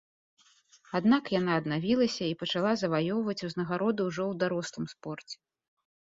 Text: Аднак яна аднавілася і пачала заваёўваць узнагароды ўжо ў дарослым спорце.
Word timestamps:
Аднак 0.99 1.23
яна 1.39 1.51
аднавілася 1.61 2.23
і 2.31 2.31
пачала 2.41 2.73
заваёўваць 2.83 3.37
узнагароды 3.49 4.01
ўжо 4.09 4.23
ў 4.27 4.33
дарослым 4.47 4.85
спорце. 4.97 5.35